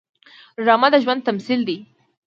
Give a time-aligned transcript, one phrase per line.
[0.63, 1.77] ډرامه د ژوند تمثیل دی